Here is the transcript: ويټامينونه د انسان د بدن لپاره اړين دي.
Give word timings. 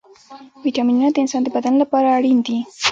ويټامينونه 0.63 1.09
د 1.11 1.17
انسان 1.23 1.41
د 1.43 1.47
بدن 1.55 1.73
لپاره 1.81 2.07
اړين 2.17 2.39
دي. 2.47 2.57